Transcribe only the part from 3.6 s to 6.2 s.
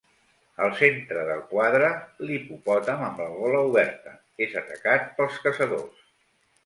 oberta, és atacat pels caçadors.